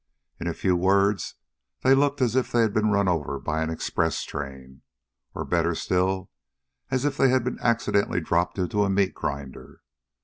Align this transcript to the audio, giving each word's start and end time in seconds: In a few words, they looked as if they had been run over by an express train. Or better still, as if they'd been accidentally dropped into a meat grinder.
In 0.39 0.47
a 0.47 0.55
few 0.55 0.75
words, 0.75 1.35
they 1.81 1.93
looked 1.93 2.21
as 2.21 2.35
if 2.35 2.51
they 2.51 2.61
had 2.61 2.73
been 2.73 2.89
run 2.89 3.07
over 3.07 3.37
by 3.39 3.61
an 3.61 3.69
express 3.69 4.23
train. 4.23 4.81
Or 5.35 5.45
better 5.45 5.75
still, 5.75 6.31
as 6.89 7.05
if 7.05 7.17
they'd 7.17 7.43
been 7.43 7.59
accidentally 7.59 8.19
dropped 8.19 8.57
into 8.57 8.83
a 8.83 8.89
meat 8.89 9.13
grinder. 9.13 9.83